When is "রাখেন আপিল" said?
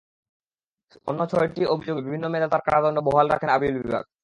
3.29-3.75